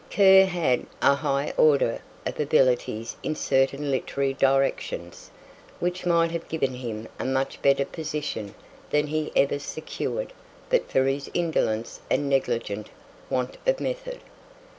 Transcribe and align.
Kerr 0.09 0.45
had 0.45 0.87
a 0.99 1.13
high 1.13 1.53
order 1.57 2.01
of 2.25 2.39
abilities 2.39 3.15
in 3.21 3.35
certain 3.35 3.91
literary 3.91 4.33
directions, 4.33 5.29
which 5.79 6.07
might 6.07 6.31
have 6.31 6.47
given 6.49 6.73
him 6.73 7.07
a 7.19 7.23
much 7.25 7.61
better 7.61 7.85
position 7.85 8.55
than 8.89 9.05
he 9.05 9.31
ever 9.35 9.59
secured 9.59 10.33
but 10.71 10.89
for 10.89 11.05
his 11.05 11.29
indolence 11.35 11.99
and 12.09 12.27
negligent 12.27 12.87
want 13.29 13.57
of 13.67 13.79
method. 13.79 14.21